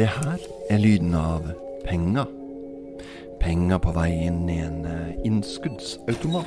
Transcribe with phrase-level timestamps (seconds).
[0.00, 0.40] Det her
[0.72, 1.44] er lyden av
[1.84, 2.28] penger.
[3.36, 6.46] Penger på vei inn i en eh, innskuddsautomat.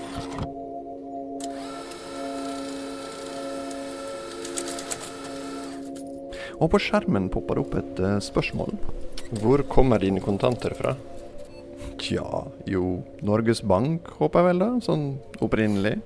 [6.57, 8.73] Og på skjermen popper det opp et eh, spørsmål.
[9.43, 10.95] Hvor kommer dine kontanter fra?
[12.01, 12.25] Tja,
[12.65, 15.05] jo, Norges Bank, håper jeg vel da, sånn
[15.45, 15.99] opprinnelig.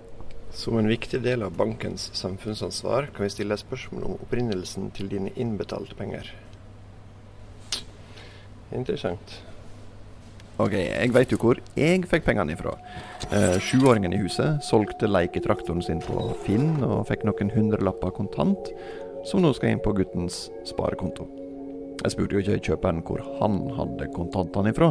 [0.52, 5.32] Som en viktig del av bankens samfunnsansvar kan vi stille spørsmål om opprinnelsen til dine
[5.40, 6.36] innbetalte penger.
[8.76, 9.38] Interessant.
[10.58, 12.72] Ok, jeg veit jo hvor jeg fikk pengene ifra.
[13.30, 18.72] Eh, Sjuåringen i huset solgte leketraktoren sin på Finn og fikk noen hundrelapper kontant,
[19.30, 21.28] som nå skal inn på guttens sparekonto.
[22.02, 24.90] Jeg spurte jo ikke kjøperen hvor han hadde kontantene ifra,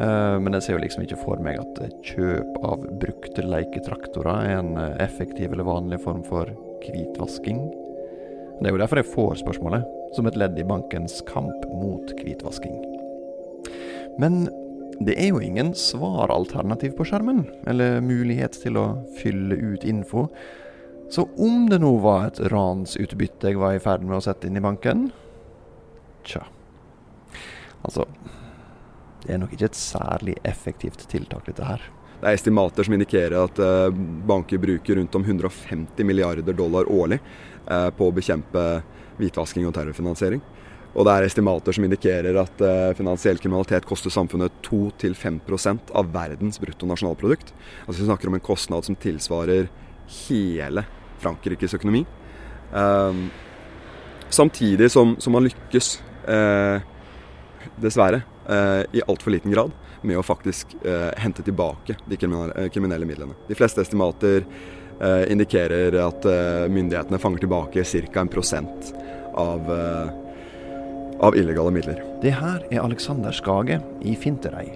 [0.00, 4.62] eh, men jeg ser jo liksom ikke for meg at kjøp av brukte leketraktorer er
[4.62, 6.48] en eh, effektiv eller vanlig form for
[6.86, 7.60] hvitvasking.
[8.62, 12.76] Det er jo derfor jeg får spørsmålet, som et ledd i bankens kamp mot hvitvasking.
[14.20, 14.46] Men
[15.00, 18.86] det er jo ingen svaralternativ på skjermen, eller mulighet til å
[19.18, 20.26] fylle ut info.
[21.12, 24.58] Så om det nå var et ransutbytte jeg var i ferd med å sette inn
[24.58, 25.10] i banken
[26.26, 26.40] Tja.
[27.86, 28.08] Altså
[29.22, 31.84] Det er nok ikke et særlig effektivt tiltak, dette her.
[32.16, 33.94] Det er estimater som indikerer at eh,
[34.26, 38.64] banker bruker rundt om 150 milliarder dollar årlig eh, på å bekjempe
[39.18, 40.42] hvitvasking og terrorfinansiering.
[40.96, 46.60] Og det er estimater som indikerer at uh, finansiell kriminalitet koster samfunnet 2-5% av verdens
[46.62, 47.52] bruttonasjonalprodukt.
[47.84, 49.68] Altså Vi snakker om en kostnad som tilsvarer
[50.24, 50.86] hele
[51.20, 52.06] Frankrikes økonomi.
[52.72, 53.28] Um,
[54.32, 55.98] samtidig som, som, man lykkes,
[56.30, 56.80] uh,
[57.82, 60.76] dessverre, uh, i altfor liten grad med å faktisk
[61.18, 63.34] hente tilbake de kriminelle, kriminelle, midlene.
[63.48, 64.44] De fleste estimater
[65.32, 66.28] indikerer at
[66.70, 68.20] myndighetene fanger tilbake ca.
[68.20, 68.92] en prosent
[69.36, 69.70] av
[71.20, 72.02] av illegale midler.
[72.20, 74.68] Det her er Alexander Skage i Finterøy.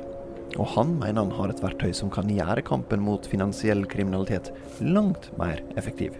[0.59, 4.50] Og han mener han har et verktøy som kan gjøre kampen mot finansiell kriminalitet
[4.81, 6.16] langt mer effektiv.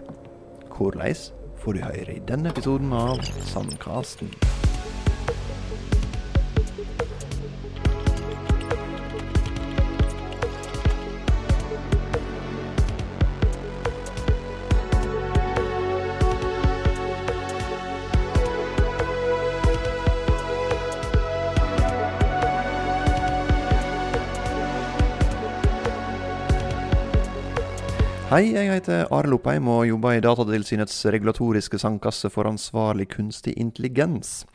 [0.71, 1.17] Hvordan
[1.61, 4.31] får du høre i denne episoden av Sandkasten.
[28.31, 34.45] Hei, jeg heter Arild Opheim og jobber i Datatilsynets regulatoriske sandkasse for ansvarlig kunstig intelligens.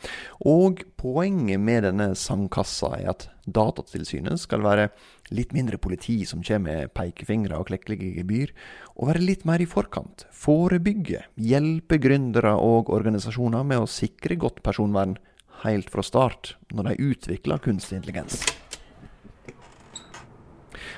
[0.49, 4.89] Og poenget med denne sandkassa er at Datatilsynet skal være
[5.29, 8.57] litt mindre politi som kommer med pekefingre og klekkelige gebyr,
[8.97, 10.25] og være litt mer i forkant.
[10.33, 15.19] Forebygge, hjelpe gründere og organisasjoner med å sikre godt personvern
[15.67, 18.41] helt fra start, når de utvikler kunstig intelligens.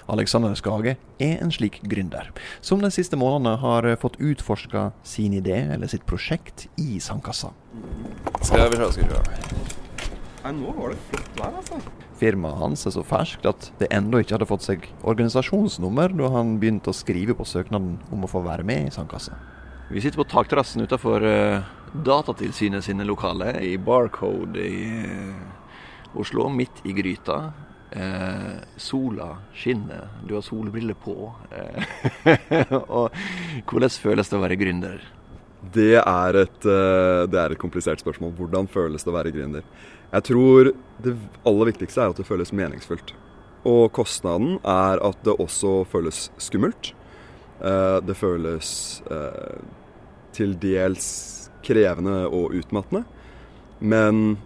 [0.09, 2.31] Alexander Skage er en slik gründer,
[2.65, 7.53] som de siste månedene har fått utforska sin idé eller sitt prosjekt i sandkassa.
[8.41, 9.79] Skal vi se, skal vi se.
[10.45, 11.81] Nei, nå var det flott vær, altså.
[12.19, 16.57] Firmaet hans er så ferskt at det ennå ikke hadde fått seg organisasjonsnummer da han
[16.63, 19.37] begynte å skrive på søknaden om å få være med i sandkassa.
[19.91, 21.69] Vi sitter på takterrassen utafor uh,
[22.05, 27.39] Datatilsynet sine lokaler i Barcode i uh, Oslo, midt i gryta.
[27.91, 31.33] Eh, sola skinner, du har solbriller på.
[31.51, 33.15] Eh, og
[33.69, 35.07] hvordan føles det å være gründer?
[35.75, 38.35] Det er, et, eh, det er et komplisert spørsmål.
[38.39, 39.65] Hvordan føles det å være gründer?
[40.13, 40.71] Jeg tror
[41.05, 41.17] det
[41.49, 43.15] aller viktigste er at det føles meningsfullt.
[43.69, 46.93] Og kostnaden er at det også føles skummelt.
[47.59, 48.71] Eh, det føles
[49.11, 49.59] eh,
[50.37, 51.09] til dels
[51.67, 53.03] krevende og utmattende.
[53.81, 54.39] Men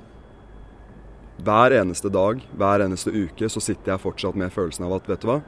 [1.42, 5.24] hver eneste dag, hver eneste uke, så sitter jeg fortsatt med følelsen av at vet
[5.24, 5.40] du hva,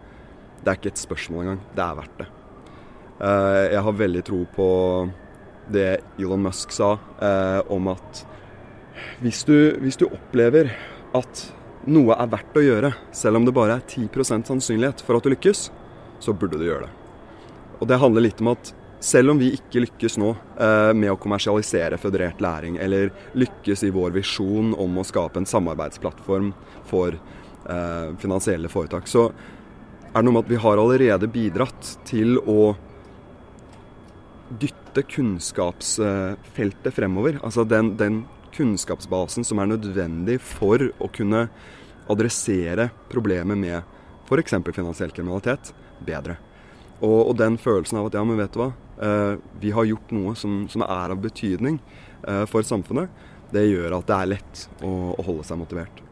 [0.64, 1.60] det er ikke et spørsmål engang.
[1.76, 2.28] Det er verdt det.
[3.24, 4.68] Eh, jeg har veldig tro på
[5.74, 5.88] det
[6.18, 8.24] Elon Musk sa eh, om at
[9.22, 10.72] hvis du, hvis du opplever
[11.16, 11.44] at
[11.90, 15.32] noe er verdt å gjøre, selv om det bare er 10% sannsynlighet for at du
[15.34, 15.68] lykkes,
[16.24, 16.94] så burde du gjøre det.
[17.80, 21.18] Og det handler litt om at selv om vi ikke lykkes nå eh, med å
[21.20, 26.52] kommersialisere føderert læring, eller lykkes i vår visjon om å skape en samarbeidsplattform
[26.88, 29.28] for eh, finansielle foretak, så
[30.14, 32.74] er det noe med at vi har allerede bidratt til å
[34.60, 37.40] dytte kunnskapsfeltet fremover.
[37.42, 38.22] Altså den, den
[38.54, 41.48] kunnskapsbasen som er nødvendig for å kunne
[42.10, 43.82] adressere problemet med
[44.28, 44.56] f.eks.
[44.72, 45.72] finansiell kriminalitet
[46.04, 46.38] bedre.
[47.00, 48.70] Og, og, den følelsen av at ja, men vet du hva,
[49.60, 51.80] vi har gjort noe som, som er av betydning
[52.28, 53.10] eh, for samfunnet.
[53.54, 56.02] Det gjør at det er lett å, å holde seg motivert.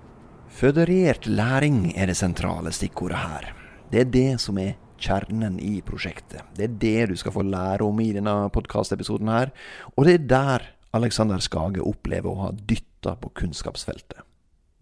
[0.52, 3.52] Føderert læring er det sentrale stikkordet her.
[3.92, 6.44] Det er det som er kjernen i prosjektet.
[6.56, 9.52] Det er det du skal få lære om i denne podkastepisoden her.
[9.96, 14.20] Og det er der Alexander Skage opplever å ha dytta på kunnskapsfeltet.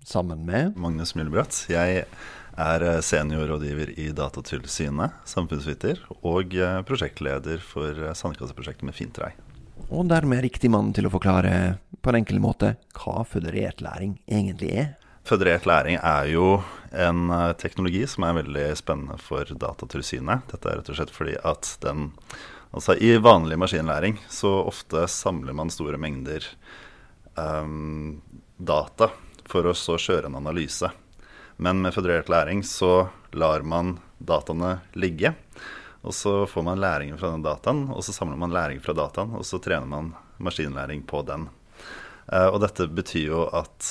[0.06, 1.64] Sammen med Magnus Myllebratt.
[1.70, 2.04] Jeg
[2.58, 9.32] er eh, seniorrådgiver i Datatilsynet, samfunnsviter, og eh, prosjektleder for eh, Sandkasseprosjektet med Fintrei.
[9.90, 14.70] Og dermed riktig mann til å forklare på en enkel måte hva føderert læring egentlig
[14.84, 14.92] er.
[15.26, 16.60] Føderert læring er jo
[16.96, 17.28] en
[17.60, 20.46] teknologi som er veldig spennende for Datatilsynet.
[20.52, 22.10] Dette er rett og slett fordi at den
[22.70, 26.44] Altså I vanlig maskinlæring så ofte samler man store mengder
[27.34, 28.20] um,
[28.56, 29.10] data
[29.50, 30.90] for å så kjøre en analyse.
[31.60, 35.34] Men med føderert læring så lar man dataene ligge.
[36.00, 39.34] Og så får man læringen fra den dataen, og så samler man læring fra dataen,
[39.36, 41.50] og så trener man maskinlæring på den.
[42.32, 43.88] Uh, og dette betyr jo at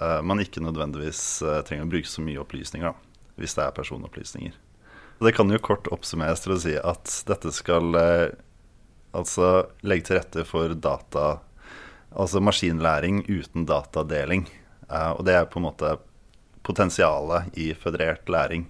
[0.00, 3.74] uh, man ikke nødvendigvis uh, trenger å bruke så mye opplysninger, da, hvis det er
[3.76, 4.54] personopplysninger.
[5.22, 7.92] Det kan jo kort oppsummeres til å si at dette skal
[9.12, 9.50] altså
[9.86, 11.42] legge til rette for data
[12.12, 14.42] Altså maskinlæring uten datadeling.
[14.90, 15.94] og det er på en måte
[16.66, 18.66] potensialet i føderert læring.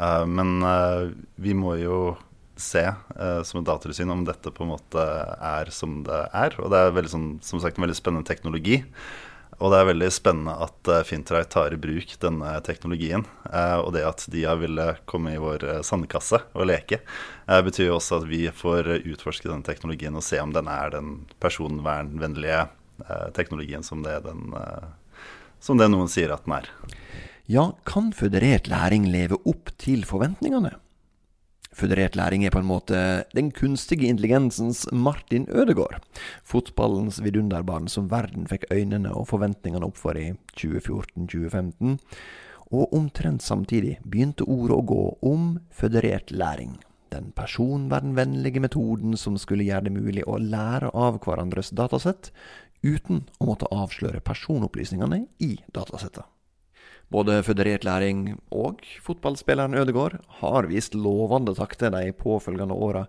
[0.00, 2.16] Uh, men uh, vi må jo
[2.60, 5.02] se uh, som et datatilsyn om dette på en måte
[5.36, 6.56] er som det er.
[6.60, 8.80] Og det er veldig, sånn, som sagt en veldig spennende teknologi.
[9.60, 13.26] Og det er veldig spennende at uh, tar i bruk denne teknologien.
[13.84, 17.00] og det at de har ville komme i vår sandkasse og leke,
[17.46, 21.26] betyr jo også at vi får utforske denne teknologien og se om den er den
[21.40, 22.68] personvernvennlige
[23.36, 24.52] teknologien som det, den,
[25.60, 26.70] som det noen sier at den er.
[27.50, 30.76] Ja, kan føderert læring leve opp til forventningene?
[31.70, 33.00] Føderert læring er på en måte
[33.34, 36.02] den kunstige intelligensens Martin Ødegaard.
[36.42, 41.98] Fotballens vidunderbarn som verden fikk øynene og forventningene opp for i 2014-2015.
[42.70, 46.76] Og omtrent samtidig begynte ordet å gå om føderert læring.
[47.10, 52.30] Den personvernvennlige metoden som skulle gjøre det mulig å lære av hverandres datasett,
[52.82, 56.24] uten å måtte avsløre personopplysningene i datasettet.
[57.10, 63.08] Både føderert læring og fotballspilleren Ødegaard har vist lovende takter de påfølgende åra,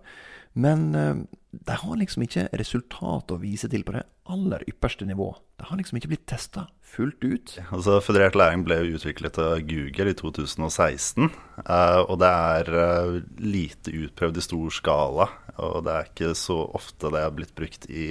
[0.58, 1.20] men eh,
[1.52, 4.02] de har liksom ikke resultat å vise til på det
[4.32, 5.30] aller ypperste nivå.
[5.60, 7.54] De har liksom ikke blitt testa fullt ut.
[7.70, 11.30] Altså, Føderert læring ble utviklet av Google i 2016.
[11.62, 15.28] Eh, og det er eh, lite utprøvd i stor skala.
[15.62, 18.10] Og det er ikke så ofte det er blitt brukt i,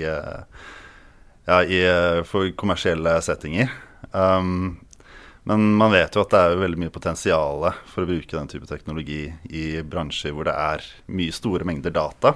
[1.46, 1.82] ja, i
[2.28, 3.72] for kommersielle settinger.
[4.12, 4.80] Um,
[5.44, 8.68] men man vet jo at det er veldig mye potensial for å bruke den type
[8.70, 12.36] teknologi i bransjer hvor det er mye store mengder data.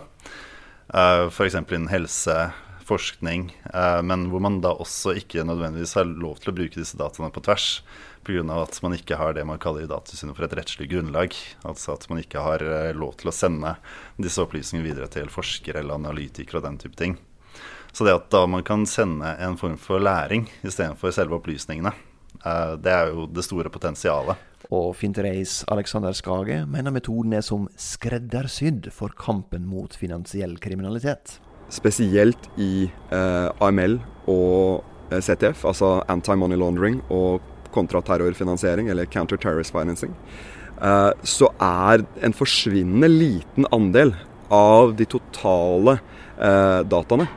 [0.89, 1.57] Uh, F.eks.
[1.59, 2.35] innen helse,
[2.85, 6.97] forskning, uh, men hvor man da også ikke nødvendigvis har lov til å bruke disse
[6.97, 7.69] dataene på tvers.
[8.25, 8.41] Pga.
[8.57, 11.35] at man ikke har det man kaller i Datatilsynet for et rettslig grunnlag.
[11.61, 12.63] Altså at man ikke har
[12.97, 13.75] lov til å sende
[14.17, 17.19] disse opplysningene videre til forskere eller analytikere og den type ting.
[17.95, 21.94] Så det at da man kan sende en form for læring istedenfor selve opplysningene,
[22.45, 24.42] Eh, det er jo det store potensialet.
[24.74, 31.38] Og Fintereis Alexander Skage mener metoden er som skreddersydd for kampen mot finansiell kriminalitet.
[31.74, 34.00] Spesielt i eh, AML
[34.31, 40.13] og eh, CTF, altså anti-money laundering og kontraterrorfinansiering, eller counter-terrorist financing,
[40.81, 44.15] eh, så er en forsvinnende liten andel
[44.53, 45.98] av de totale
[46.38, 47.27] eh, dataene,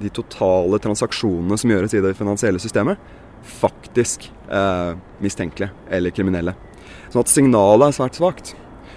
[0.00, 3.00] de totale transaksjonene som gjøres i det finansielle systemet,
[3.46, 6.56] faktisk eh, mistenkelige eller kriminelle.
[7.10, 8.54] Sånn at signalet er svært svakt.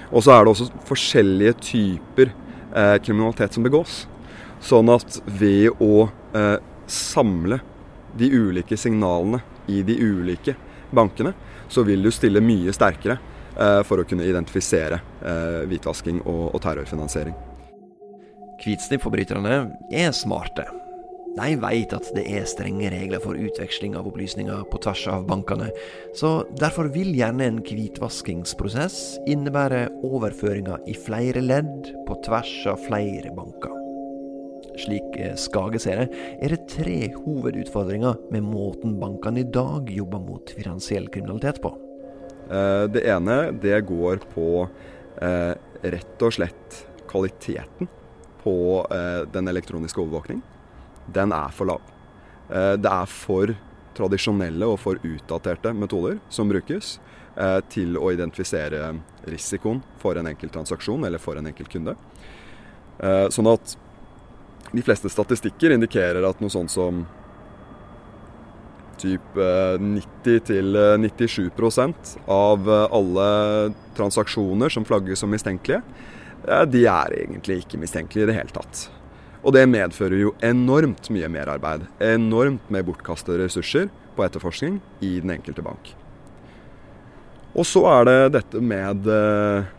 [0.09, 4.01] Og så er det også forskjellige typer eh, kriminalitet som begås.
[4.59, 6.57] Sånn at ved å eh,
[6.89, 7.61] samle
[8.17, 10.55] de ulike signalene i de ulike
[10.89, 11.35] bankene,
[11.69, 13.19] så vil du stille mye sterkere
[13.53, 17.37] eh, for å kunne identifisere eh, hvitvasking og, og terrorfinansiering.
[18.59, 19.61] Hvitsnippforbryterne
[19.93, 20.65] er smarte.
[21.38, 25.69] De vet at det er strenge regler for utveksling av opplysninger på tvers av bankene,
[26.17, 33.33] så derfor vil gjerne en hvitvaskingsprosess innebære overføringer i flere ledd på tvers av flere
[33.38, 33.75] banker.
[34.79, 40.24] Slik eh, Skage ser det, er det tre hovedutfordringer med måten bankene i dag jobber
[40.24, 41.74] mot finansiell kriminalitet på.
[42.50, 47.89] Eh, det ene det går på eh, rett og slett kvaliteten
[48.39, 48.55] på
[49.33, 50.38] den elektroniske overvåkning
[51.13, 51.81] den er for lav.
[52.49, 53.51] Eh, det er for
[53.97, 56.99] tradisjonelle og for utdaterte metoder som brukes
[57.35, 58.93] eh, til å identifisere
[59.29, 61.93] risikoen for en enkelt transaksjon eller for en enkelt kunde.
[62.99, 63.65] Eh, sånn at
[64.69, 67.05] de fleste statistikker indikerer at noe sånt som
[68.99, 69.35] typ
[69.79, 73.29] 90-97% av alle
[73.95, 75.81] transaksjoner som flagges som mistenkelige,
[76.67, 78.98] de er egentlig ikke mistenkelige i det hele tatt.
[79.39, 81.86] Og det medfører jo enormt mye merarbeid.
[82.03, 85.93] Enormt med bortkastede ressurser på etterforskning i den enkelte bank.
[87.55, 89.69] Og så er det dette med eh,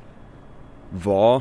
[1.05, 1.41] hva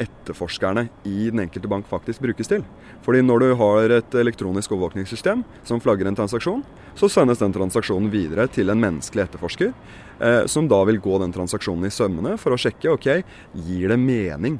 [0.00, 2.64] etterforskerne i den enkelte bank faktisk brukes til.
[3.04, 6.64] Fordi når du har et elektronisk overvåkningssystem som flagger en transaksjon,
[6.96, 9.72] så sendes den transaksjonen videre til en menneskelig etterforsker,
[10.20, 13.08] eh, som da vil gå den transaksjonen i sømmene for å sjekke ok,
[13.68, 14.58] gir det mening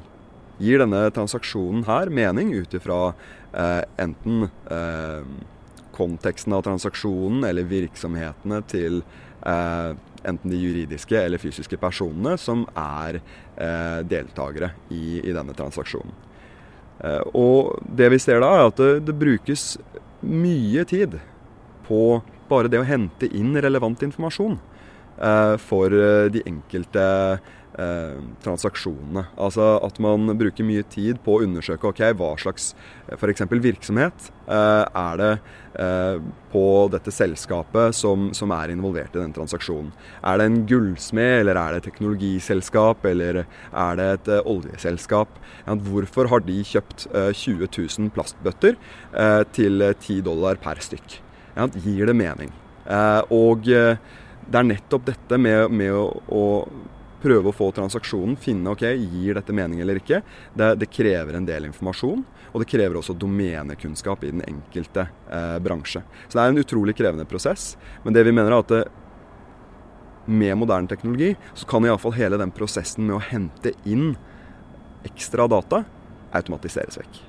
[0.61, 2.99] Gir denne transaksjonen her mening ut ifra
[3.53, 5.23] eh, enten eh,
[5.95, 9.01] konteksten av transaksjonen eller virksomhetene til
[9.45, 9.91] eh,
[10.23, 16.13] enten de juridiske eller fysiske personene som er eh, deltakere i, i, denne transaksjonen.
[17.01, 19.75] Eh, og det vi ser da, er at det, det brukes
[20.21, 21.17] mye tid
[21.87, 24.59] på bare det å hente inn relevant informasjon
[25.17, 25.97] eh, for
[26.33, 27.07] de enkelte
[27.81, 29.25] eh, transaksjonene.
[29.41, 32.71] Altså at man bruker mye tid på å undersøke ok, hva slags
[33.07, 33.43] eh, f.eks.
[33.51, 35.31] virksomhet eh, er det
[35.81, 36.21] eh,
[36.51, 39.91] på dette selskapet som, som, er involvert i den transaksjonen.
[40.27, 45.37] Er det en gullsmed, eller er det et teknologiselskap, eller er det et uh, oljeselskap?
[45.87, 48.75] Hvorfor har de kjøpt uh, 20 000 plastbøtter
[49.55, 51.21] til 10 dollar per stykk?
[51.83, 52.51] Gir det mening?
[53.31, 53.67] og
[54.51, 56.41] det er nettopp dette med, med å, å
[57.21, 60.21] prøve å få transaksjonen, finne ok, gir dette mening eller ikke.
[60.57, 65.57] Det, det, krever en del informasjon, og det krever også domenekunnskap i den enkelte eh,
[65.63, 66.03] bransje.
[66.27, 67.75] Så det er en utrolig krevende prosess.
[68.03, 68.83] Men det vi mener er at det,
[70.31, 74.13] med moderne teknologi så kan iallfall hele den prosessen med å hente inn
[75.07, 75.81] ekstra data
[76.37, 77.23] automatiseres vekk.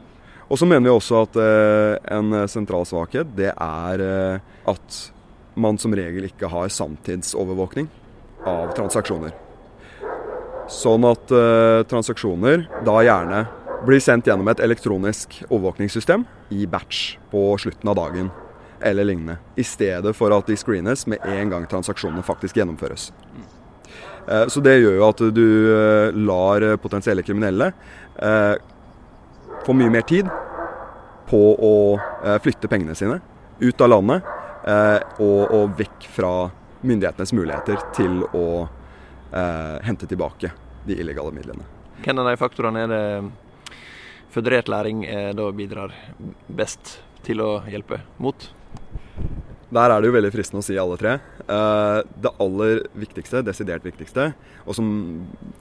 [0.52, 4.98] Og så mener vi også at eh, en sentral svakhet det er eh, at
[5.54, 7.88] man som regel ikke har samtidsovervåkning
[8.48, 9.32] av transaksjoner.
[10.70, 13.42] Sånn at uh, transaksjoner da gjerne
[13.86, 16.22] blir sendt gjennom et elektronisk overvåkningssystem
[16.54, 18.28] i batch på slutten av dagen
[18.82, 19.38] eller lignende.
[19.58, 23.10] I stedet for at de screenes med en gang transaksjonene faktisk gjennomføres.
[24.28, 27.72] Uh, så det gjør jo at du uh, lar potensielle kriminelle
[29.62, 30.26] få mye mer tid
[31.30, 31.74] på å
[32.44, 33.16] flytte pengene sine
[33.62, 34.26] ut av landet
[35.22, 36.32] og, og vekk fra
[36.84, 38.44] myndighetenes muligheter til å
[39.32, 40.52] eh, hente tilbake
[40.86, 41.66] de illegale midlene.
[42.02, 43.04] Hvem av de faktorene er det
[44.32, 45.94] føderert læring eh, da bidrar
[46.48, 48.48] best til å hjelpe mot?
[49.72, 51.14] Der er det jo veldig fristende å si alle tre.
[51.40, 54.32] Eh, det aller viktigste, desidert viktigste,
[54.66, 54.88] og som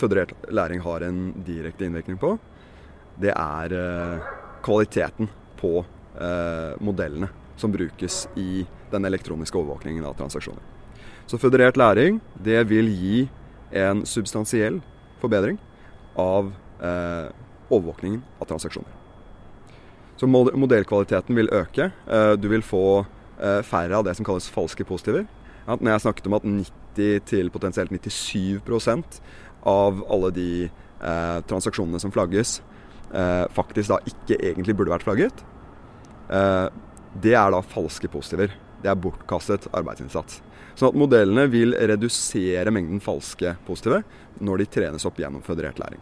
[0.01, 2.35] føderert læring har en direkte innvirkning på,
[3.21, 4.31] det er eh,
[4.65, 5.29] kvaliteten
[5.61, 7.29] på eh, modellene
[7.61, 10.63] som brukes i den elektroniske overvåkningen av transaksjoner.
[11.29, 13.19] Så føderert læring det vil gi
[13.71, 14.81] en substansiell
[15.21, 15.59] forbedring
[16.19, 16.51] av
[16.81, 17.29] eh,
[17.71, 18.97] overvåkningen av transaksjoner.
[20.19, 21.91] Så modellkvaliteten vil øke.
[22.07, 23.05] Eh, du vil få
[23.41, 25.25] eh, færre av det som kalles falske positiver.
[25.67, 29.21] Når jeg snakket om at 90 til potensielt 97%
[29.69, 32.59] av alle de eh, transaksjonene som flagges,
[33.13, 35.43] eh, faktisk da ikke egentlig burde vært flagget,
[36.29, 36.67] eh,
[37.21, 38.53] det er da falske positiver.
[38.81, 40.41] Det er bortkastet arbeidsinnsats.
[40.75, 44.01] Sånn at modellene vil redusere mengden falske positive
[44.41, 46.01] når de trenes opp gjennom føderert læring.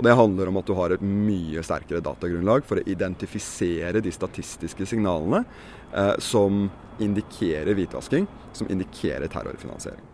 [0.00, 4.12] Og Det handler om at du har et mye sterkere datagrunnlag for å identifisere de
[4.14, 5.42] statistiske signalene
[5.92, 8.24] eh, som indikerer hvitvasking,
[8.56, 10.06] som indikerer terrorfinansiering.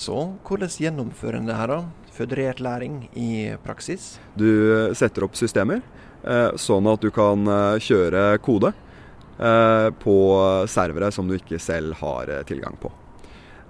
[0.00, 0.16] Så
[0.48, 2.08] hvordan gjennomfører en det her, da?
[2.16, 4.14] Føderert læring i praksis?
[4.32, 4.48] Du
[4.96, 5.82] setter opp systemer
[6.24, 10.16] eh, sånn at du kan eh, kjøre kode eh, på
[10.72, 12.92] servere som du ikke selv har eh, tilgang på.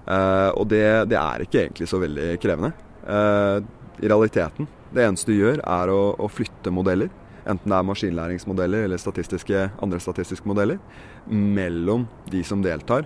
[0.05, 2.71] Uh, og det, det, er ikke egentlig så veldig krevende.
[3.05, 3.61] Uh,
[4.01, 7.11] I realiteten, det eneste du gjør, er å, å, flytte modeller,
[7.45, 10.81] enten det er maskinlæringsmodeller eller statistiske, andre statistiske modeller,
[11.29, 13.05] mellom de som deltar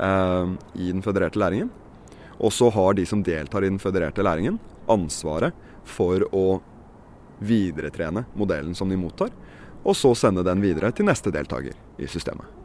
[0.00, 1.70] uh, i den fødererte læringen.
[2.42, 4.58] Og så har de som deltar i den fødererte læringen,
[4.90, 5.54] ansvaret
[5.86, 6.46] for å
[7.42, 9.30] videretrene modellen som de mottar,
[9.82, 12.61] og så sende den videre til neste deltaker i systemet.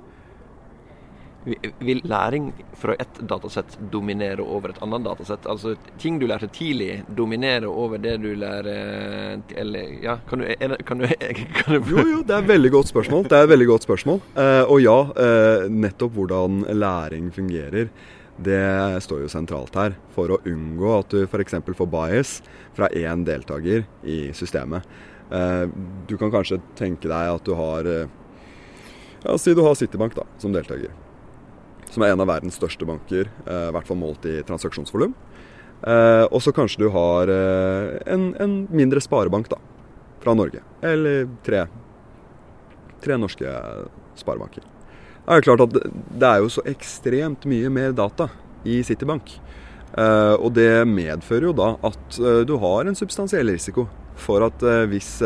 [1.80, 5.46] Vil læring fra ett datasett dominere over et annet datasett?
[5.48, 10.50] Altså ting du lærte tidlig, dominere over det du lærer Eller ja, kan du,
[10.84, 11.08] kan du,
[11.60, 13.24] kan du Jo, jo, det er et veldig godt spørsmål.
[13.30, 14.22] Det er et veldig godt spørsmål.
[14.36, 17.89] Eh, og ja, eh, nettopp hvordan læring fungerer.
[18.38, 18.62] Det
[19.01, 21.58] står jo sentralt her, for å unngå at du f.eks.
[21.80, 22.38] får bias
[22.77, 24.86] fra én deltaker i systemet.
[25.32, 25.66] Eh,
[26.12, 27.94] du kan kanskje tenke deg at du har
[29.24, 31.06] Ja, si du har Citibank da, som deltaker.
[31.91, 35.13] Som er en av verdens største banker, i hvert fall målt i transaksjonsvolum.
[36.32, 39.60] og så kanskje du har en, en, mindre sparebank da,
[40.24, 40.63] fra Norge.
[40.82, 41.65] Eller tre,
[43.03, 43.53] tre norske
[44.20, 44.65] sparebanker.
[45.27, 48.29] Det er klart at det er jo så ekstremt mye mer data
[48.67, 49.38] i Citibank.
[50.41, 55.17] Og det medfører jo da at du har en substansiell risiko for at hvis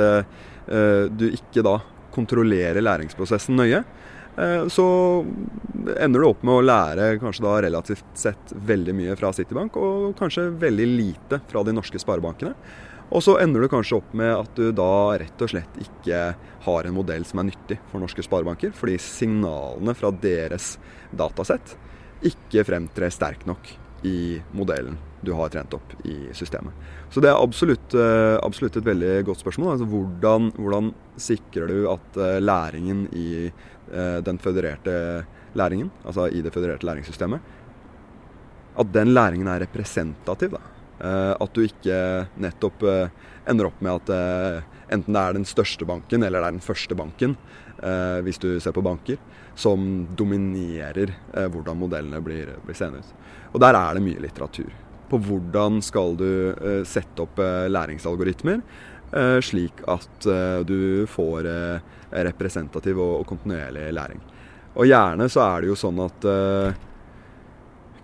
[0.67, 1.79] du ikke da
[2.15, 3.83] kontrollerer læringsprosessen nøye,
[4.71, 4.85] så
[5.99, 10.15] ender du opp med å lære kanskje da relativt sett veldig mye fra Citibank, og
[10.19, 12.55] kanskje veldig lite fra de norske sparebankene.
[13.11, 16.23] Og så ender du kanskje opp med at du da rett og slett ikke
[16.63, 20.77] har en modell som er nyttig for norske sparebanker, fordi signalene fra deres
[21.11, 21.75] datasett
[22.31, 23.73] ikke fremtrer sterkt nok
[24.07, 26.73] i modellen du har trent opp i systemet.
[27.13, 29.73] Så det er absolutt, eh, absolutt et veldig godt spørsmål.
[29.75, 36.41] Altså hvordan, hvordan, sikrer du at eh, læringen i eh, den fødererte læringen, altså i
[36.41, 37.39] det fødererte læringssystemet,
[38.79, 40.55] at den læringen er representativ?
[40.55, 40.61] da.
[41.01, 42.83] At du ikke nettopp
[43.49, 44.63] ender opp med at
[44.93, 47.33] enten det er den største banken eller det er den første banken,
[48.21, 49.17] hvis du ser på banker,
[49.57, 53.11] som dominerer hvordan modellene blir, blir seende ut.
[53.49, 54.69] Og der er det mye litteratur.
[55.11, 58.61] På hvordan skal du uh, sette opp uh, læringsalgoritmer
[59.11, 60.27] uh, slik at
[60.67, 61.47] du får
[62.11, 64.19] representativ og, kontinuerlig læring.
[64.75, 66.25] Og gjerne så er det jo sånn at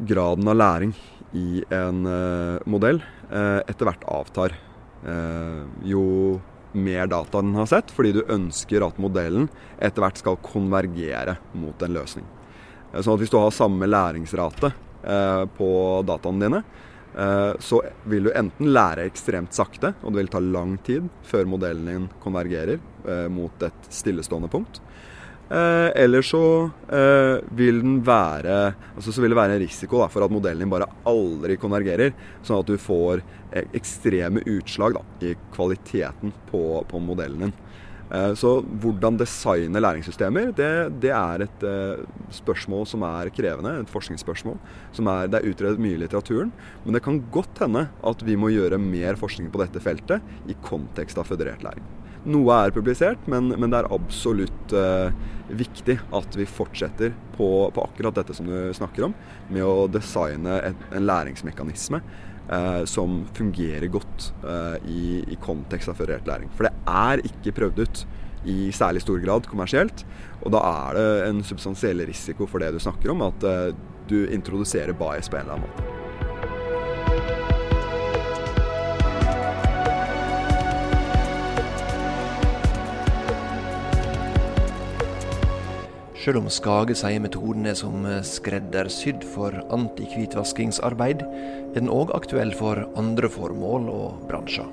[0.08, 0.94] graden av læring
[1.36, 2.08] i en
[2.68, 4.56] modell etter hvert avtar.
[5.84, 6.06] jo
[6.72, 9.50] mer data den har sett, fordi du ønsker at modellen
[9.80, 12.28] etter hvert skal konvergere mot en løsning.
[12.96, 14.72] Sånn at hvis du har samme læringsrate
[15.08, 15.70] Eh, på
[16.08, 16.64] dataene dine, eh,
[17.60, 21.88] så vil du enten lære ekstremt sakte, og det vil ta lang tid før modellen
[21.90, 24.82] din konvergerer eh, mot et stillestående punkt.
[25.50, 26.70] eller så
[27.56, 28.56] vil være
[28.98, 32.12] altså så vil det være en risiko da, for at modellen din bare aldri konvergerer,
[32.44, 33.24] sånn at du får
[33.72, 37.56] ekstreme utslag da, i kvaliteten på, på modellen din.
[38.07, 40.72] Eh, så hvordan designe læringssystemer, det,
[41.03, 43.74] det er et uh, spørsmål som er krevende.
[43.81, 44.57] Et forskningsspørsmål.
[44.96, 46.53] Som er, det er utredet mye i litteraturen.
[46.85, 50.55] Men det kan godt hende at vi må gjøre mer forskning på dette feltet i
[50.65, 51.85] kontekst av føderert læring.
[52.27, 55.11] Noe er publisert, men, men det er absolutt uh,
[55.48, 59.13] viktig at vi fortsetter på, på, akkurat dette som du snakker om,
[59.51, 62.01] med å designe et, en læringsmekanisme
[62.50, 66.51] eh, som fungerer godt eh, i, i, kontekst av førerert læring.
[66.55, 68.05] For det er ikke prøvd ut
[68.48, 70.05] i særlig stor grad kommersielt.
[70.44, 73.70] Og da er det en substansiell risiko for det du snakker om, at eh,
[74.07, 75.97] du introduserer bias på en eller annen måte.
[86.27, 92.81] Selv om Skage sier metoden er som skreddersydd for antihvitvaskingsarbeid, er den òg aktuell for
[93.00, 94.68] andre formål og bransjer.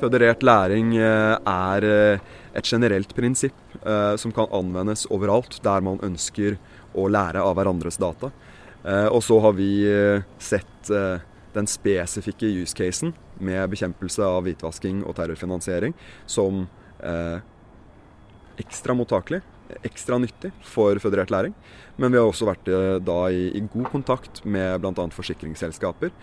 [0.00, 2.24] Føderert læring eh, er eh,
[2.56, 6.56] et generelt prinsipp eh, som kan anvendes overalt der man ønsker
[6.96, 8.32] å lære av hverandres data.
[8.84, 9.68] Og så har vi
[10.44, 10.88] sett
[11.56, 15.96] den spesifikke use casen med bekjempelse av hvitvasking og terrorfinansiering
[16.28, 16.66] som
[18.60, 19.40] ekstra mottakelig
[19.82, 21.54] ekstra nyttig for føderert læring.
[21.96, 25.06] Men vi har også vært eh, da i, i god kontakt med bl.a.
[25.14, 26.14] forsikringsselskaper.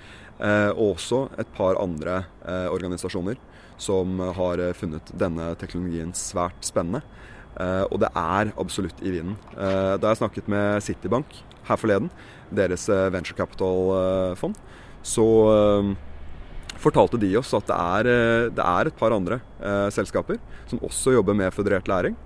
[0.42, 3.40] Eh, og også et par andre eh, organisasjoner
[3.82, 7.02] som har eh, funnet denne teknologien svært spennende.
[7.60, 9.38] Eh, og det er absolutt i vinden.
[9.56, 12.10] Eh, da jeg snakket med Citibank her forleden,
[12.52, 14.58] deres venture capital-fond,
[15.08, 15.26] så
[16.82, 18.10] fortalte de oss at det er,
[18.58, 19.38] det er et par andre
[19.94, 20.36] selskaper
[20.68, 22.18] som også jobber med føderert læring.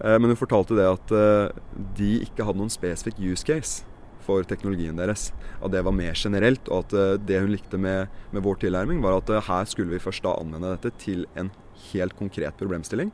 [0.00, 1.62] Eh, men hun fortalte det at eh,
[1.98, 3.88] de ikke hadde noen spesifikk use case
[4.22, 5.30] for teknologien deres.
[5.60, 9.02] At det var mer generelt, og at eh, det hun likte med, med vår tilnærming,
[9.04, 11.50] var at her skulle vi først da anvende dette til en
[11.90, 13.08] helt konkret problemstilling,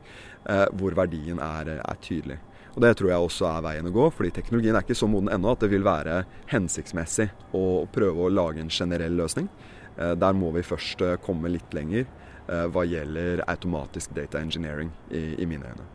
[0.77, 2.35] hvor verdien er, er tydelig.
[2.75, 5.31] Og Det tror jeg også er veien å gå, fordi teknologien er ikke så moden
[5.33, 6.19] ennå at det vil være
[6.51, 9.49] hensiktsmessig å prøve å lage en generell løsning.
[9.97, 12.05] Der må vi først komme litt lenger
[12.45, 15.89] hva gjelder automatisk data engineering, i, i mine øyne.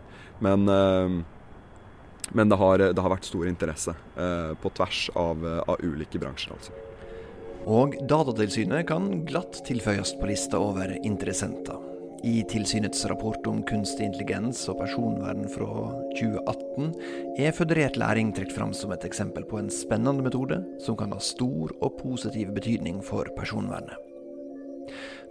[0.44, 1.16] Men, eh,
[2.35, 6.57] men det, har, det, har, vært stor interesse eh, på tvers av, av ulike bransjer,
[6.57, 6.76] altså.
[7.64, 11.80] Og Datatilsynet kan glatt tilføyes på lista over interessenter.
[12.24, 16.94] I tilsynets rapport om kunstig intelligens og personvern fra 2018
[17.44, 21.20] er føderert læring trukket fram som et eksempel på en spennende metode som kan ha
[21.20, 23.96] stor og positiv betydning for personvernet.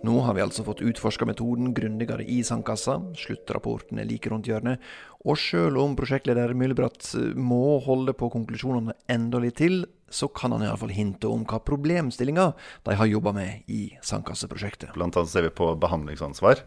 [0.03, 4.81] Nå har vi altså fått utforska metoden grundigere i sandkassa, sluttrapporten er like rundt hjørnet,
[5.23, 10.65] og sjøl om prosjektleder Myllebratt må holde på konklusjonene enda litt til, så kan han
[10.65, 12.49] iallfall hinte om hva problemstillinga
[12.83, 14.91] de har jobba med i sandkasseprosjektet.
[14.97, 16.65] Blant annet ser vi på behandlingsansvar,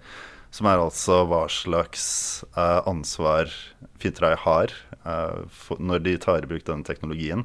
[0.48, 2.06] som er altså hva slags
[2.54, 3.52] eh, ansvar
[4.00, 4.72] Fintrei har
[5.04, 7.44] eh, når de tar i bruk denne teknologien.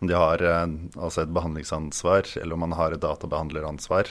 [0.00, 4.08] Om de har eh, altså et behandlingsansvar, eller om man har et databehandleransvar.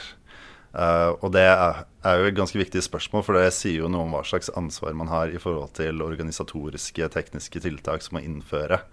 [0.69, 4.11] Uh, og det er, jo et ganske viktig spørsmål, for det sier jo noe om
[4.13, 8.83] hva slags ansvar man har i forhold til organisatoriske, tekniske tiltak som må innføre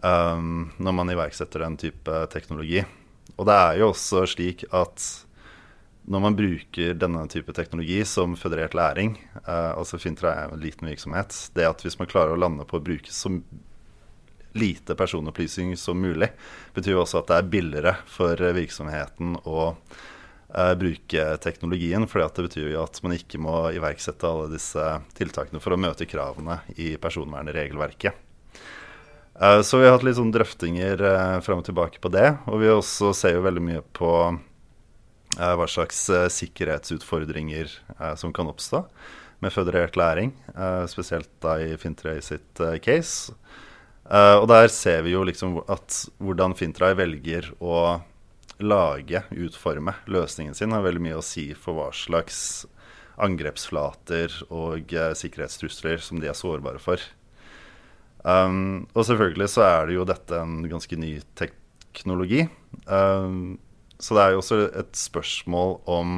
[0.00, 2.80] um, når man iverksetter den type teknologi.
[3.36, 5.04] Og det er jo også slik at
[6.08, 10.88] når man bruker denne type teknologi som føderert læring, uh, altså Fintra er en liten
[10.88, 13.32] virksomhet, det at hvis man klarer å lande på å bruke så
[14.54, 16.30] lite personopplysning som mulig,
[16.72, 19.72] betyr jo også at det er billigere for virksomheten å
[20.78, 22.06] bruke teknologien.
[22.10, 24.84] For det betyr jo at man ikke må iverksette alle disse
[25.18, 28.20] tiltakene for å møte kravene i personvernregelverket.
[29.34, 32.28] Uh, så vi har hatt litt sånn drøftinger uh, fram og tilbake på det.
[32.46, 34.10] Og vi også ser jo veldig mye på
[35.34, 37.72] hva slags sikkerhetsutfordringer
[38.14, 38.84] som kan oppstå
[39.42, 40.30] med føderert læring.
[40.86, 43.34] spesielt da i Fintre sitt case.
[44.06, 47.98] og der ser vi jo liksom at hvordan Fintra velger å
[48.62, 52.64] lage, utforme løsningen sin, har veldig mye å si for hva slags
[53.20, 57.02] angrepsflater og eh, sikkerhetstrusler som de er sårbare for.
[58.24, 62.46] Um, og selvfølgelig så er det jo dette en ganske ny teknologi.
[62.88, 63.58] Um,
[64.00, 66.16] så det er jo også et spørsmål om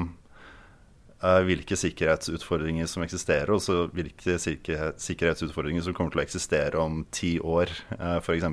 [1.24, 7.02] uh, hvilke sikkerhetsutfordringer som eksisterer, og så hvilke sikkerhetsutfordringer som kommer til å eksistere om
[7.14, 8.46] ti år, uh, f.eks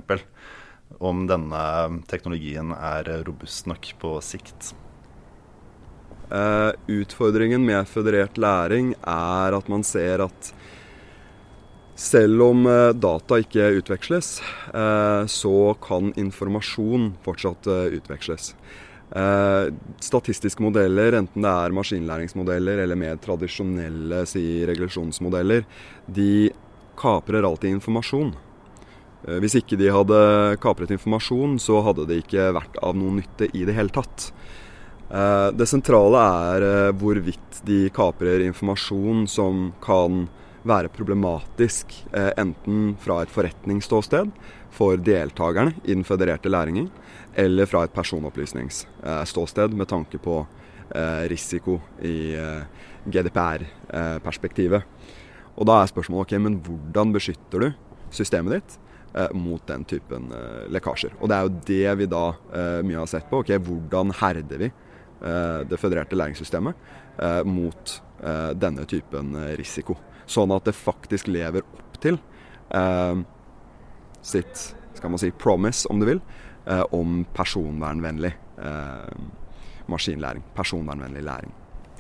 [1.00, 1.64] om denne
[2.10, 4.74] teknologien er robust nok på sikt.
[6.34, 10.54] Uh, utfordringen med føderert læring er at man ser at
[12.00, 14.40] selv om uh, data ikke utveksles,
[14.74, 18.56] uh, så kan informasjon fortsatt utveksles.
[20.02, 25.68] statistiske modeller, enten det er maskinlæringsmodeller eller mer tradisjonelle si, regresjonsmodeller,
[26.10, 26.50] de
[26.98, 28.32] kaprer alltid informasjon.
[29.28, 30.20] Eh, hvis ikke de hadde
[30.64, 34.32] kapret informasjon, så hadde det ikke vært av noen nytte i det hele tatt.
[35.10, 40.26] Eh, det sentrale er eh, hvorvidt de kaprer informasjon som kan
[40.64, 41.92] være problematisk
[42.40, 44.30] enten fra et forretningsståsted
[44.72, 46.88] for deltakerne i den fødererte læringen,
[47.36, 50.38] eller fra et personopplysningsståsted med tanke på
[51.28, 52.32] risiko i
[53.12, 54.88] GDPR-perspektivet.
[55.60, 57.70] Og da er spørsmålet ok, men hvordan beskytter du
[58.16, 58.80] systemet ditt
[59.34, 61.14] mot den typen eh, lekkasjer.
[61.22, 62.24] Og det er jo det vi da
[62.54, 63.44] eh, mye har sett på.
[63.44, 66.88] ok, Hvordan herder vi eh, det fødererte læringssystemet
[67.22, 69.98] eh, mot eh, denne typen risiko?
[70.26, 72.18] Sånn at det faktisk lever opp til
[74.24, 74.62] sitt
[74.96, 76.22] skal man si, promise, om du vil,
[76.96, 78.32] om personvernvennlig
[79.92, 80.42] maskinlæring.
[80.56, 81.52] Personvernvennlig læring.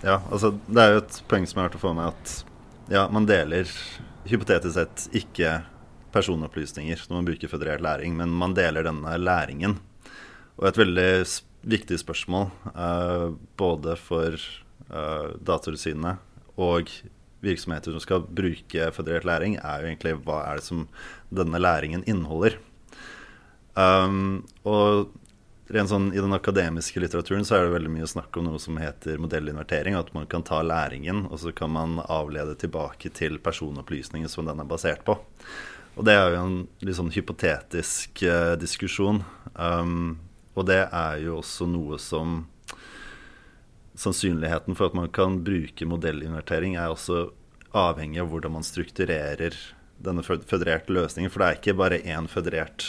[0.01, 2.33] Ja, altså det er jo et poeng som jeg har vært å få med at
[2.95, 3.69] ja, man deler
[4.27, 5.59] hypotetisk sett ikke
[6.13, 9.79] personopplysninger når man bruker føderert læring, men man deler denne læringen.
[10.59, 11.09] Og et veldig
[11.63, 14.37] viktig spørsmål uh, både for
[14.91, 16.21] uh, Datatilsynet
[16.59, 16.91] og
[17.43, 20.85] virksomheter som skal bruke føderert læring, er jo egentlig hva er det som
[21.33, 22.55] denne læringen inneholder.
[23.73, 25.11] Um, og
[25.73, 28.77] rent sånn, I den akademiske litteraturen så er det veldig mye snakk om noe som
[28.79, 29.97] heter modellinvertering.
[29.97, 34.61] At man kan ta læringen og så kan man avlede tilbake til personopplysninger som den
[34.61, 35.17] er basert på.
[35.93, 39.21] Og det er jo en litt sånn hypotetisk eh, diskusjon.
[39.53, 40.17] Um,
[40.57, 42.43] og det er jo også noe som
[43.93, 47.27] Sannsynligheten for at man kan bruke modellinvertering, er også
[47.77, 49.53] avhengig av hvordan man strukturerer
[50.01, 51.29] denne fødererte løsningen.
[51.29, 52.87] For det er ikke bare én føderert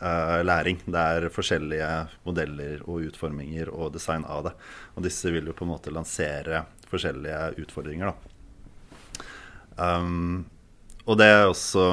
[0.00, 0.80] uh, læring.
[0.88, 1.90] Det er forskjellige
[2.24, 4.54] modeller og utforminger og design av det.
[4.96, 8.34] Og disse vil jo på en måte lansere forskjellige utfordringer, da.
[9.78, 10.48] Um,
[11.04, 11.84] og det er også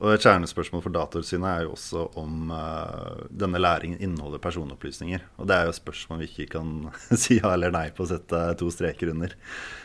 [0.00, 5.26] og Et kjernespørsmål for Datatilsynet er jo også om uh, denne læringen inneholder personopplysninger.
[5.36, 6.70] Og Det er jo et spørsmål vi ikke kan
[7.22, 9.36] si ja eller nei på å sette to streker under.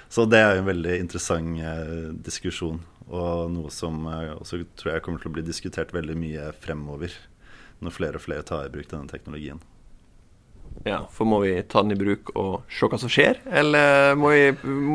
[0.07, 2.79] Så det er jo en veldig interessant uh, diskusjon,
[3.11, 7.11] og noe som uh, også tror jeg kommer til å bli diskutert veldig mye fremover.
[7.83, 9.59] Når flere og flere tar i bruk denne teknologien.
[10.87, 14.31] Ja, for må vi ta den i bruk og se hva som skjer, eller må
[14.31, 14.45] vi,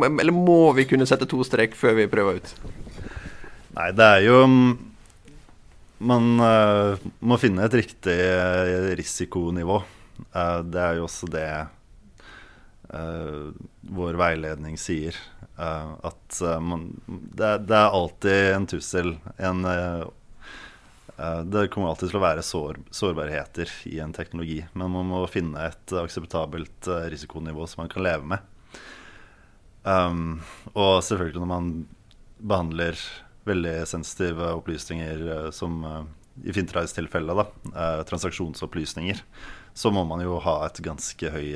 [0.09, 2.54] eller må vi kunne sette to strek før vi prøver ut?
[3.76, 4.38] Nei, det er jo
[6.01, 9.81] man uh, må finne et riktig uh, risikonivå.
[10.35, 11.51] Uh, det er jo også det
[12.91, 15.15] vår veiledning sier.
[15.55, 19.61] at man, det, det, er alltid en tussel, en
[21.21, 25.21] Eh, det kommer alltid til å være sår, sårbarheter i en teknologi, men man må
[25.29, 28.47] finne et akseptabelt eh, risikonivå som man kan leve med.
[29.83, 30.41] Um,
[30.73, 31.69] og selvfølgelig når man
[32.41, 33.03] behandler
[33.48, 36.03] veldig sensitive opplysninger uh, som uh,
[36.44, 39.22] i Fintrays tilfelle, da, uh, transaksjonsopplysninger,
[39.74, 41.55] så må man jo ha et ganske høy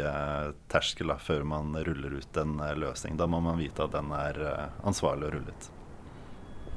[0.70, 3.16] terskel da, før man ruller ut en løsning.
[3.18, 4.38] Da må man vite at den er
[4.86, 5.66] ansvarlig å rulle ut.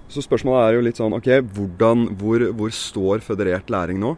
[0.10, 4.16] Så spørsmålet er jo litt sånn OK, hvordan, hvor, hvor står føderert læring nå?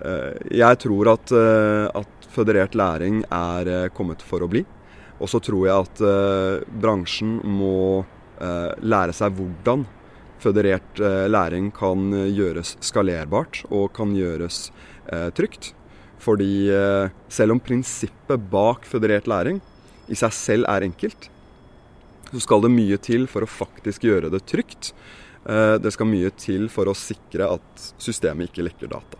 [0.00, 4.64] Eh, jeg tror at, eh, at føderert læring er eh, kommet for å bli.
[5.20, 6.00] Og så tror jeg at
[6.80, 8.06] bransjen må
[8.40, 9.82] lære seg hvordan
[10.40, 11.00] føderert
[11.30, 14.68] læring kan gjøres skalerbart og kan gjøres
[15.36, 15.72] trygt.
[16.20, 16.68] Fordi
[17.32, 19.60] selv om prinsippet bak føderert læring
[20.10, 21.30] i seg selv er enkelt,
[22.30, 24.92] så skal det mye til for å faktisk gjøre det trygt.
[25.48, 29.18] Eh, det skal mye til for å sikre at systemet ikke lekker data.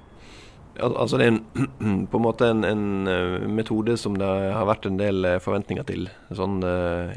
[0.81, 4.87] Altså Det er en, på en måte en, en, eh, metode som det har vært
[4.89, 6.61] en del eh, forventninger til sånn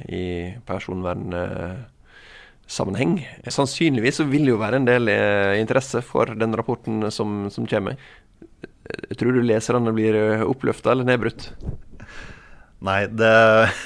[0.09, 0.25] i
[0.67, 1.89] personvernsammenheng.
[2.67, 5.11] Sannsynligvis så vil det jo være en del
[5.59, 7.99] interesse for den rapporten som, som kommer.
[9.19, 10.15] Tror du leserne blir
[10.47, 11.51] oppløfta eller nedbrutt?
[12.83, 13.33] Nei, det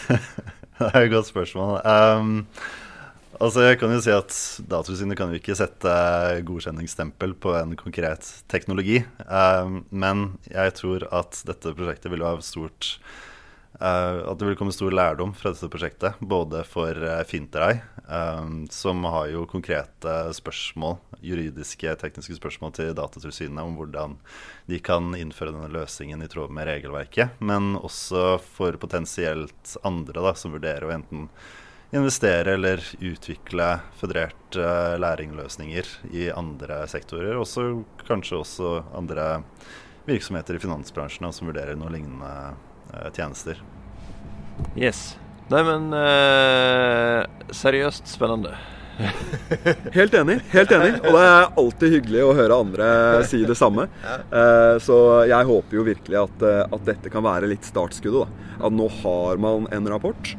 [0.78, 1.80] Det er et godt spørsmål.
[1.82, 2.34] Um,
[3.42, 4.34] altså jeg kan jo si at
[4.70, 5.94] Datatilsynet kan jo ikke sette
[6.46, 9.00] godkjenningsstempel på en konkret teknologi.
[9.26, 12.92] Um, men jeg tror at dette prosjektet vil ha stort
[13.82, 16.22] uh, At det vil komme stor lærdom fra dette prosjektet.
[16.22, 17.80] Både for Finterei,
[18.72, 24.16] som har jo konkrete spørsmål, juridiske, tekniske spørsmål til Datatilsynet om hvordan
[24.70, 27.36] de kan innføre denne løsningen i tråd med regelverket.
[27.44, 31.28] Men også for potensielt andre da, som vurderer å enten
[31.96, 33.68] investere eller utvikle
[34.00, 37.38] fødererte uh, læringløsninger i andre sektorer.
[37.40, 39.30] Også kanskje også andre
[40.08, 42.34] virksomheter i finansbransjen som vurderer noen lignende
[42.92, 43.64] uh, tjenester.
[44.76, 45.16] Yes.
[45.48, 47.24] Nei, men uh,
[47.56, 48.58] seriøst spennende.
[49.98, 50.40] helt enig.
[50.50, 52.88] helt enig Og det er alltid hyggelig å høre andre
[53.30, 53.88] si det samme.
[54.28, 54.96] Uh, så
[55.30, 58.28] jeg håper jo virkelig at, uh, at, dette kan være litt startskuddet.
[58.28, 58.50] da.
[58.68, 60.34] At nå har man en rapport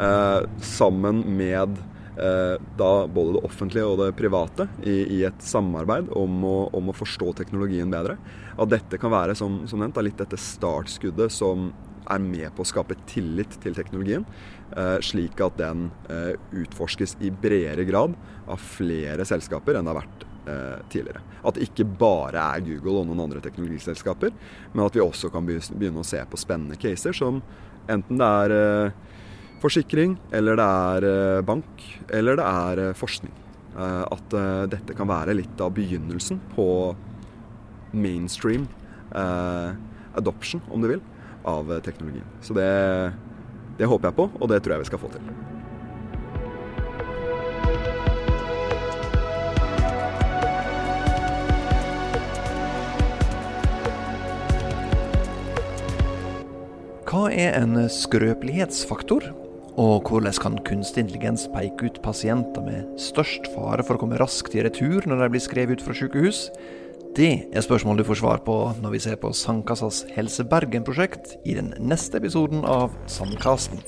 [0.00, 1.82] uh, sammen med
[2.14, 6.94] da både det offentlige og det private i, i et samarbeid om å, om å,
[6.94, 8.14] forstå teknologien bedre.
[8.54, 11.72] At dette kan være som, som nevnt, litt dette startskuddet som
[12.10, 14.24] er med på å skape tillit til teknologien,
[14.76, 18.16] eh, slik at den eh, utforskes i bredere grad
[18.50, 21.22] av flere selskaper enn det har vært eh, tidligere.
[21.44, 24.34] At det ikke bare er Google og noen andre teknologiselskaper,
[24.72, 27.42] men at vi også kan begynne å se på spennende caser som
[27.90, 28.92] enten det er
[29.60, 33.32] forsikring, eller det er bank, eller det er forskning.
[33.76, 34.36] At
[34.72, 36.66] dette kan være litt av begynnelsen på
[37.92, 38.64] mainstream
[40.16, 41.02] adoption, om du vil
[41.44, 42.26] av eh, teknologien.
[42.44, 42.68] Så det,
[43.78, 45.34] det håper jeg på, og det tror jeg vi skal få til.
[57.14, 59.28] Hva er en skrøpelighetsfaktor?
[59.78, 64.54] Og hvordan kan kunstig intelligens peke ut pasienter med størst fare for å komme raskt
[64.54, 66.48] i retur når de blir skrevet ut fra sykehus?
[67.14, 71.54] Det er spørsmål du får svar på når vi ser på Sandkassas Helse Bergen-prosjekt i
[71.54, 73.78] den neste episoden av Sandkasten.